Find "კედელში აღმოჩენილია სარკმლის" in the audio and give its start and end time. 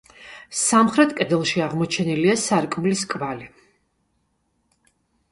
1.17-3.03